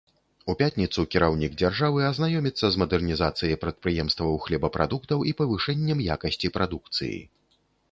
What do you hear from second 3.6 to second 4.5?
прадпрыемстваў